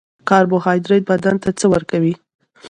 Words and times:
کاربوهایدریت 0.29 1.03
بدن 1.11 1.35
ته 1.43 1.49
څه 1.59 1.65
ورکوي 1.73 2.13